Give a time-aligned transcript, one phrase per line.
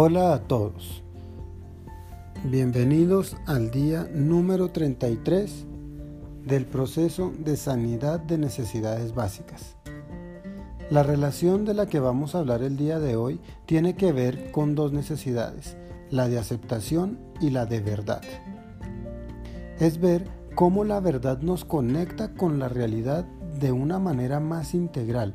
[0.00, 1.02] Hola a todos.
[2.44, 5.66] Bienvenidos al día número 33
[6.46, 9.74] del proceso de sanidad de necesidades básicas.
[10.88, 14.52] La relación de la que vamos a hablar el día de hoy tiene que ver
[14.52, 15.76] con dos necesidades,
[16.10, 18.22] la de aceptación y la de verdad.
[19.80, 23.24] Es ver cómo la verdad nos conecta con la realidad
[23.58, 25.32] de una manera más integral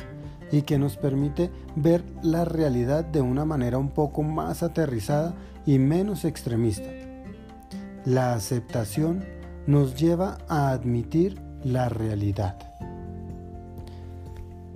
[0.54, 5.34] y que nos permite ver la realidad de una manera un poco más aterrizada
[5.66, 6.92] y menos extremista.
[8.06, 9.26] La aceptación
[9.66, 12.56] nos lleva a admitir la realidad.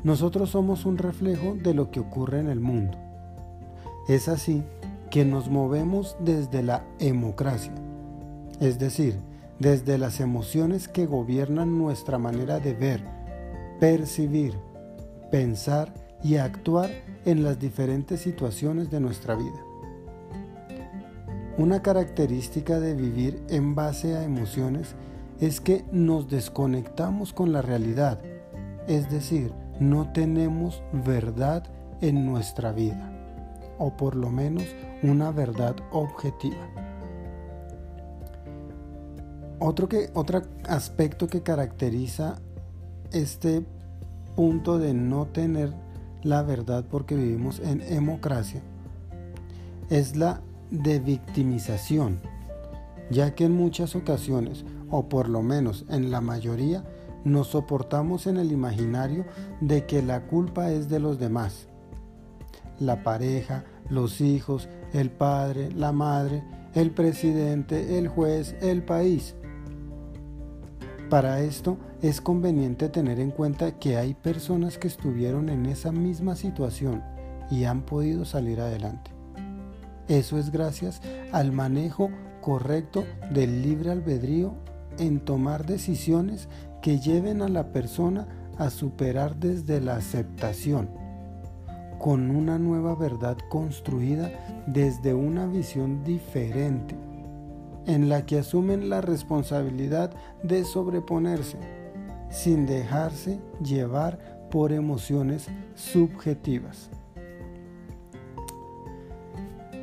[0.03, 2.97] Nosotros somos un reflejo de lo que ocurre en el mundo.
[4.07, 4.63] Es así
[5.11, 7.73] que nos movemos desde la democracia,
[8.59, 9.19] es decir,
[9.59, 13.03] desde las emociones que gobiernan nuestra manera de ver,
[13.79, 14.55] percibir,
[15.31, 16.89] pensar y actuar
[17.25, 19.63] en las diferentes situaciones de nuestra vida.
[21.57, 24.95] Una característica de vivir en base a emociones
[25.39, 28.19] es que nos desconectamos con la realidad,
[28.87, 31.63] es decir, no tenemos verdad
[32.01, 33.11] en nuestra vida,
[33.77, 34.65] o por lo menos
[35.03, 36.67] una verdad objetiva.
[39.59, 42.39] Otro, que, otro aspecto que caracteriza
[43.11, 43.65] este
[44.37, 45.73] punto de no tener
[46.21, 48.61] la verdad porque vivimos en democracia
[49.89, 52.19] es la de victimización,
[53.09, 56.83] ya que en muchas ocasiones, o por lo menos en la mayoría,
[57.23, 59.25] nos soportamos en el imaginario
[59.59, 61.67] de que la culpa es de los demás.
[62.79, 66.43] La pareja, los hijos, el padre, la madre,
[66.75, 69.33] el presidente, el juez, el país.
[71.09, 76.35] Para esto es conveniente tener en cuenta que hay personas que estuvieron en esa misma
[76.35, 77.01] situación
[77.49, 79.11] y han podido salir adelante.
[80.09, 82.09] Eso es gracias al manejo
[82.41, 84.53] correcto del libre albedrío
[84.99, 86.49] en tomar decisiones
[86.81, 90.89] que lleven a la persona a superar desde la aceptación,
[91.99, 94.29] con una nueva verdad construida
[94.67, 97.06] desde una visión diferente
[97.87, 100.11] en la que asumen la responsabilidad
[100.43, 101.57] de sobreponerse,
[102.29, 106.89] sin dejarse llevar por emociones subjetivas.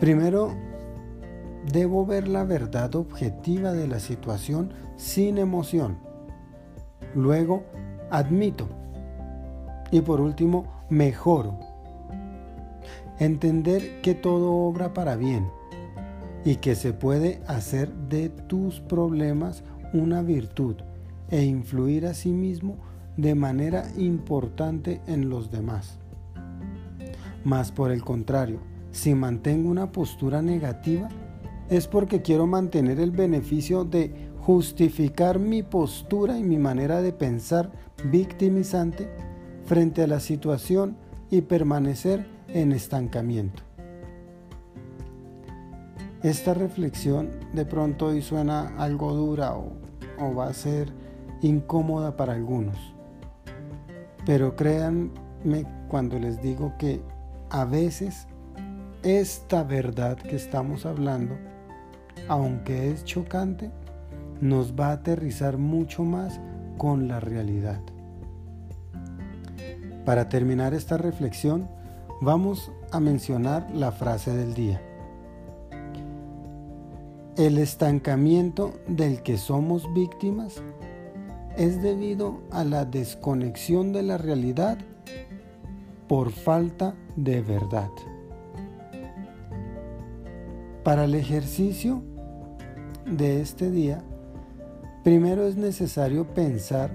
[0.01, 0.53] Primero,
[1.73, 5.99] debo ver la verdad objetiva de la situación sin emoción.
[7.15, 7.65] Luego,
[8.11, 8.69] admito.
[9.91, 11.59] Y por último, mejoro.
[13.19, 15.49] Entender que todo obra para bien
[16.45, 20.77] y que se puede hacer de tus problemas una virtud
[21.31, 22.77] e influir a sí mismo
[23.17, 25.99] de manera importante en los demás.
[27.45, 28.61] Mas por el contrario,
[28.91, 31.09] si mantengo una postura negativa,
[31.69, 37.73] es porque quiero mantener el beneficio de justificar mi postura y mi manera de pensar
[38.11, 39.09] victimizante
[39.65, 40.97] frente a la situación
[41.31, 43.64] y permanecer en estancamiento.
[46.25, 49.75] Esta reflexión de pronto hoy suena algo dura o,
[50.19, 50.91] o va a ser
[51.43, 52.79] incómoda para algunos.
[54.25, 57.03] Pero créanme cuando les digo que
[57.51, 58.27] a veces
[59.03, 61.37] esta verdad que estamos hablando,
[62.27, 63.71] aunque es chocante,
[64.41, 66.41] nos va a aterrizar mucho más
[66.79, 67.83] con la realidad.
[70.07, 71.69] Para terminar esta reflexión,
[72.23, 74.81] vamos a mencionar la frase del día.
[77.37, 80.63] El estancamiento del que somos víctimas
[81.57, 84.79] es debido a la desconexión de la realidad
[86.07, 87.91] por falta de verdad.
[90.85, 92.05] Para el ejercicio
[93.05, 94.05] de este día,
[95.03, 96.93] primero es necesario pensar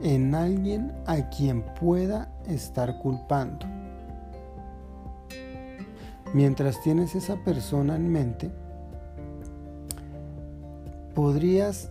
[0.00, 3.66] en alguien a quien pueda estar culpando.
[6.32, 8.61] Mientras tienes esa persona en mente,
[11.14, 11.90] podrías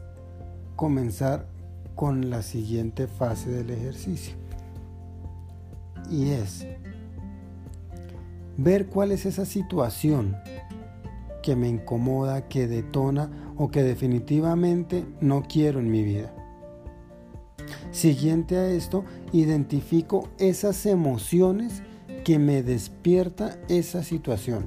[0.75, 1.45] comenzar
[1.95, 4.35] con la siguiente fase del ejercicio.
[6.09, 6.65] Y es
[8.57, 10.35] ver cuál es esa situación
[11.41, 16.33] que me incomoda, que detona o que definitivamente no quiero en mi vida.
[17.91, 21.81] Siguiente a esto, identifico esas emociones
[22.23, 24.65] que me despierta esa situación.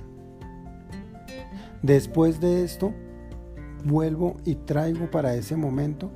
[1.82, 2.92] Después de esto,
[3.84, 6.10] vuelvo y traigo para ese momento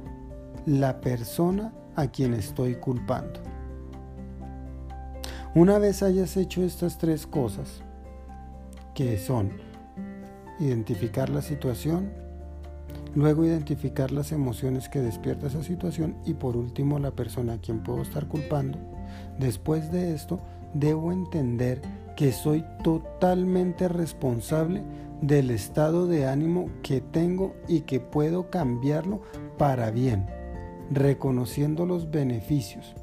[0.66, 3.40] la persona a quien estoy culpando.
[5.54, 7.82] Una vez hayas hecho estas tres cosas,
[8.94, 9.50] que son
[10.60, 12.10] identificar la situación,
[13.14, 17.82] luego identificar las emociones que despierta esa situación y por último la persona a quien
[17.82, 18.78] puedo estar culpando.
[19.38, 20.40] Después de esto,
[20.74, 21.80] debo entender
[22.18, 24.82] que soy totalmente responsable
[25.22, 29.22] del estado de ánimo que tengo y que puedo cambiarlo
[29.56, 30.26] para bien,
[30.90, 32.96] reconociendo los beneficios.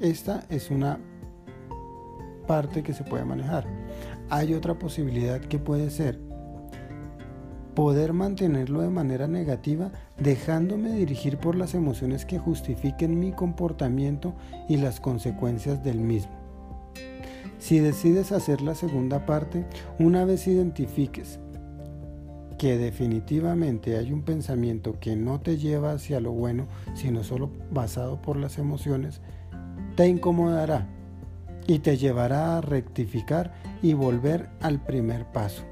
[0.00, 0.98] Esta es una
[2.48, 3.68] parte que se puede manejar.
[4.30, 6.18] Hay otra posibilidad que puede ser
[7.76, 14.34] poder mantenerlo de manera negativa dejándome dirigir por las emociones que justifiquen mi comportamiento
[14.68, 16.43] y las consecuencias del mismo.
[17.64, 19.64] Si decides hacer la segunda parte,
[19.98, 21.40] una vez identifiques
[22.58, 28.20] que definitivamente hay un pensamiento que no te lleva hacia lo bueno, sino solo basado
[28.20, 29.22] por las emociones,
[29.96, 30.88] te incomodará
[31.66, 35.62] y te llevará a rectificar y volver al primer paso,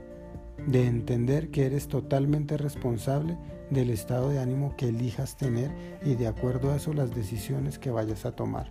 [0.67, 3.37] de entender que eres totalmente responsable
[3.69, 5.71] del estado de ánimo que elijas tener
[6.03, 8.71] y de acuerdo a eso las decisiones que vayas a tomar.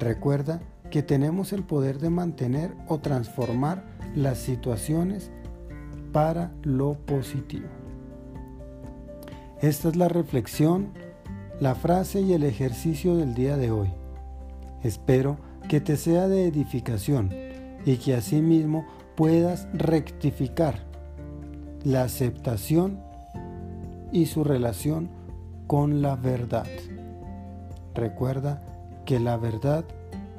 [0.00, 0.60] Recuerda
[0.94, 3.82] que tenemos el poder de mantener o transformar
[4.14, 5.32] las situaciones
[6.12, 7.66] para lo positivo.
[9.60, 10.90] Esta es la reflexión,
[11.58, 13.88] la frase y el ejercicio del día de hoy.
[14.84, 15.36] Espero
[15.68, 17.28] que te sea de edificación
[17.84, 18.86] y que asimismo
[19.16, 20.78] puedas rectificar
[21.82, 23.00] la aceptación
[24.12, 25.10] y su relación
[25.66, 26.68] con la verdad.
[27.96, 28.62] Recuerda
[29.04, 29.84] que la verdad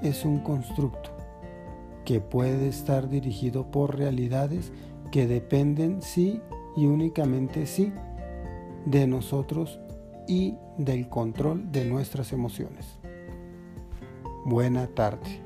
[0.07, 1.09] es un constructo
[2.05, 4.71] que puede estar dirigido por realidades
[5.11, 6.41] que dependen sí
[6.75, 7.91] y únicamente sí
[8.85, 9.79] de nosotros
[10.27, 12.99] y del control de nuestras emociones.
[14.45, 15.41] Buena tarde.